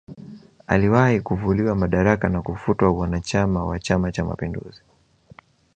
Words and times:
Aliwahi 0.67 1.21
kuvuliwa 1.21 1.75
madaraka 1.75 2.29
na 2.29 2.41
kufutwa 2.41 2.91
uanachama 2.91 3.65
wa 3.65 3.79
chama 3.79 4.11
cha 4.11 4.25
mapinduzi 4.25 4.81